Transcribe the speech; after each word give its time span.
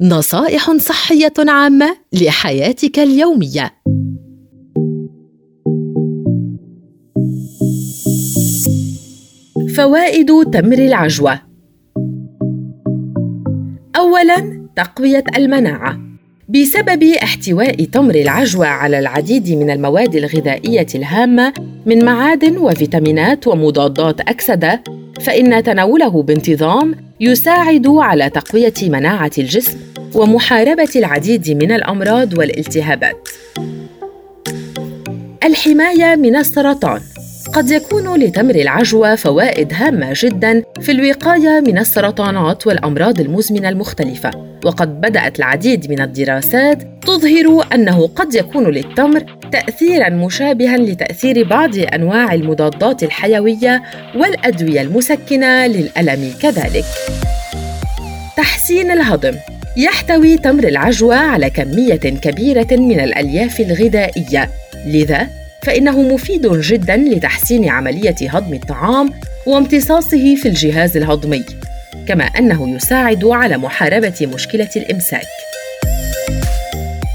نصائح 0.00 0.76
صحية 0.76 1.32
عامة 1.38 1.96
لحياتك 2.12 2.98
اليومية. 2.98 3.74
فوائد 9.76 10.50
تمر 10.52 10.78
العجوة 10.78 11.40
أولاً 13.96 14.68
تقوية 14.76 15.24
المناعة 15.36 16.13
بسبب 16.54 17.02
احتواء 17.02 17.84
تمر 17.84 18.14
العجوة 18.14 18.66
على 18.66 18.98
العديد 18.98 19.50
من 19.50 19.70
المواد 19.70 20.16
الغذائية 20.16 20.86
الهامة 20.94 21.52
من 21.86 22.04
معادن 22.04 22.56
وفيتامينات 22.56 23.46
ومضادات 23.46 24.20
أكسدة 24.20 24.82
فإن 25.20 25.62
تناوله 25.62 26.22
بانتظام 26.22 26.94
يساعد 27.20 27.86
على 27.86 28.30
تقوية 28.30 28.74
مناعة 28.82 29.30
الجسم 29.38 29.78
ومحاربة 30.14 30.90
العديد 30.96 31.50
من 31.50 31.72
الأمراض 31.72 32.38
والالتهابات. 32.38 33.28
الحماية 35.44 36.16
من 36.16 36.36
السرطان 36.36 37.00
قد 37.54 37.70
يكون 37.70 38.20
لتمر 38.20 38.54
العجوة 38.54 39.14
فوائد 39.14 39.72
هامة 39.72 40.12
جدا 40.16 40.62
في 40.80 40.92
الوقاية 40.92 41.60
من 41.66 41.78
السرطانات 41.78 42.66
والأمراض 42.66 43.20
المزمنة 43.20 43.68
المختلفة، 43.68 44.30
وقد 44.64 45.00
بدأت 45.00 45.38
العديد 45.38 45.90
من 45.90 46.00
الدراسات 46.00 46.82
تظهر 47.02 47.66
أنه 47.74 48.06
قد 48.06 48.34
يكون 48.34 48.70
للتمر 48.70 49.24
تأثيرا 49.52 50.08
مشابها 50.08 50.76
لتأثير 50.76 51.48
بعض 51.48 51.78
أنواع 51.78 52.34
المضادات 52.34 53.02
الحيوية 53.02 53.82
والأدوية 54.16 54.80
المسكنة 54.80 55.66
للألم 55.66 56.32
كذلك. 56.42 56.84
تحسين 58.36 58.90
الهضم. 58.90 59.34
يحتوي 59.76 60.38
تمر 60.38 60.68
العجوة 60.68 61.16
على 61.16 61.50
كمية 61.50 61.96
كبيرة 61.96 62.68
من 62.72 63.00
الألياف 63.00 63.60
الغذائية، 63.60 64.50
لذا 64.86 65.43
فإنه 65.64 66.02
مفيد 66.02 66.46
جدا 66.46 66.96
لتحسين 66.96 67.68
عملية 67.68 68.16
هضم 68.20 68.54
الطعام 68.54 69.10
وامتصاصه 69.46 70.36
في 70.36 70.48
الجهاز 70.48 70.96
الهضمي، 70.96 71.44
كما 72.08 72.24
أنه 72.24 72.76
يساعد 72.76 73.24
على 73.24 73.58
محاربة 73.58 74.28
مشكلة 74.34 74.70
الإمساك. 74.76 75.26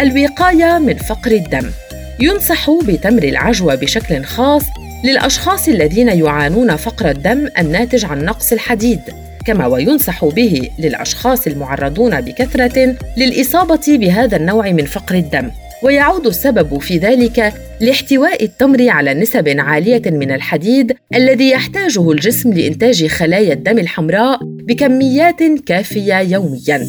الوقاية 0.00 0.78
من 0.78 0.96
فقر 0.96 1.30
الدم 1.30 1.70
ينصح 2.20 2.70
بتمر 2.70 3.22
العجوة 3.22 3.74
بشكل 3.74 4.24
خاص 4.24 4.62
للأشخاص 5.04 5.68
الذين 5.68 6.08
يعانون 6.08 6.76
فقر 6.76 7.10
الدم 7.10 7.48
الناتج 7.58 8.04
عن 8.04 8.24
نقص 8.24 8.52
الحديد 8.52 9.00
كما 9.44 9.66
وينصح 9.66 10.24
به 10.24 10.70
للأشخاص 10.78 11.46
المعرضون 11.46 12.20
بكثرة 12.20 12.96
للإصابة 13.16 13.80
بهذا 13.88 14.36
النوع 14.36 14.70
من 14.70 14.84
فقر 14.84 15.14
الدم 15.14 15.50
ويعود 15.82 16.26
السبب 16.26 16.78
في 16.78 16.98
ذلك 16.98 17.54
لاحتواء 17.80 18.44
التمر 18.44 18.88
على 18.88 19.14
نسب 19.14 19.48
عالية 19.58 20.02
من 20.06 20.30
الحديد 20.30 20.96
الذي 21.14 21.50
يحتاجه 21.50 22.10
الجسم 22.10 22.52
لإنتاج 22.52 23.06
خلايا 23.06 23.52
الدم 23.52 23.78
الحمراء 23.78 24.38
بكميات 24.42 25.42
كافية 25.66 26.18
يوميا. 26.18 26.86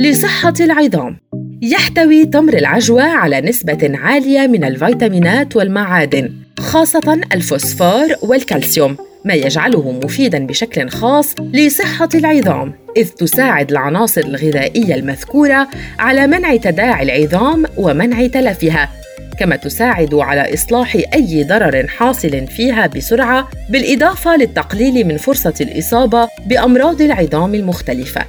لصحة 0.00 0.54
العظام 0.60 1.16
يحتوي 1.62 2.26
تمر 2.26 2.54
العجوة 2.56 3.02
على 3.02 3.40
نسبة 3.40 3.90
عالية 3.94 4.46
من 4.46 4.64
الفيتامينات 4.64 5.56
والمعادن 5.56 6.32
خاصة 6.60 7.20
الفوسفور 7.32 8.08
والكالسيوم. 8.22 8.96
ما 9.24 9.34
يجعله 9.34 9.92
مفيدا 9.92 10.46
بشكل 10.46 10.88
خاص 10.88 11.34
لصحة 11.40 12.08
العظام 12.14 12.72
إذ 12.96 13.08
تساعد 13.08 13.70
العناصر 13.70 14.20
الغذائية 14.20 14.94
المذكورة 14.94 15.68
على 15.98 16.26
منع 16.26 16.56
تداعي 16.56 17.02
العظام 17.02 17.64
ومنع 17.76 18.26
تلفها 18.26 18.88
كما 19.38 19.56
تساعد 19.56 20.14
على 20.14 20.54
إصلاح 20.54 20.96
أي 21.14 21.44
ضرر 21.44 21.86
حاصل 21.86 22.46
فيها 22.46 22.86
بسرعة 22.86 23.48
بالإضافة 23.68 24.36
للتقليل 24.36 25.06
من 25.06 25.16
فرصة 25.16 25.54
الإصابة 25.60 26.28
بأمراض 26.46 27.02
العظام 27.02 27.54
المختلفة. 27.54 28.24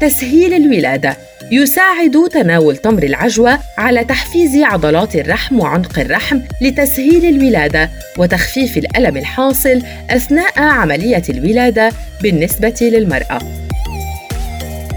تسهيل 0.00 0.54
الولادة 0.54 1.16
يساعد 1.52 2.28
تناول 2.30 2.76
تمر 2.76 3.02
العجوة 3.02 3.58
على 3.78 4.04
تحفيز 4.04 4.56
عضلات 4.56 5.16
الرحم 5.16 5.60
وعنق 5.60 5.98
الرحم 5.98 6.40
لتسهيل 6.60 7.24
الولادة 7.24 7.90
وتخفيف 8.18 8.78
الألم 8.78 9.16
الحاصل 9.16 9.82
أثناء 10.10 10.58
عملية 10.58 11.22
الولادة 11.28 11.92
بالنسبة 12.22 12.74
للمرأة. 12.80 13.38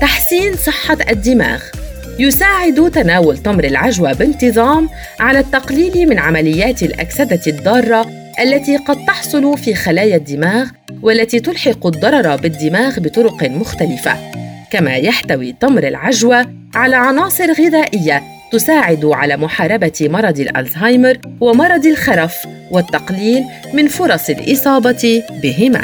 تحسين 0.01 0.55
صحة 0.55 0.97
الدماغ 1.09 1.63
يساعد 2.19 2.91
تناول 2.91 3.37
تمر 3.37 3.63
العجوة 3.63 4.13
بانتظام 4.13 4.89
على 5.19 5.39
التقليل 5.39 6.09
من 6.09 6.19
عمليات 6.19 6.83
الأكسدة 6.83 7.41
الضارة 7.47 8.05
التي 8.39 8.77
قد 8.77 9.05
تحصل 9.05 9.57
في 9.57 9.75
خلايا 9.75 10.15
الدماغ 10.15 10.67
والتي 11.01 11.39
تلحق 11.39 11.87
الضرر 11.87 12.35
بالدماغ 12.35 12.99
بطرق 12.99 13.43
مختلفة 13.43 14.44
كما 14.75 14.95
يحتوي 14.95 15.55
تمر 15.59 15.87
العجوة 15.87 16.45
على 16.75 16.95
عناصر 16.95 17.51
غذائية 17.51 18.23
تساعد 18.51 19.05
على 19.05 19.37
محاربة 19.37 19.93
مرض 20.01 20.39
الألزهايمر 20.39 21.17
ومرض 21.41 21.85
الخرف 21.85 22.35
والتقليل 22.71 23.43
من 23.73 23.87
فرص 23.87 24.29
الإصابة 24.29 25.23
بهما. 25.43 25.81